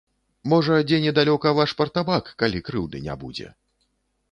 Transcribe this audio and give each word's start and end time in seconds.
Можа, 0.53 0.77
дзе 0.91 0.99
недалёка 1.03 1.51
ваш 1.59 1.75
партабак, 1.83 2.33
калі 2.41 2.65
крыўды 2.71 3.05
не 3.07 3.21
будзе. 3.23 3.47